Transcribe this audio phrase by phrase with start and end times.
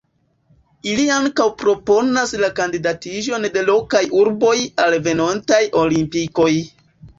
[0.93, 6.51] Ili ankaŭ proponas la kandidatiĝon de lokaj urboj al venontaj Olimpikoj.